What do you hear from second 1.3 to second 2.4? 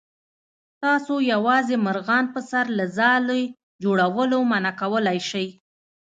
یوازې مرغان په